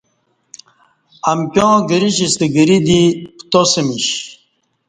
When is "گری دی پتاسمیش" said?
2.55-4.07